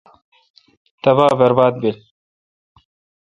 [1.03, 1.97] تبا برباد بیل۔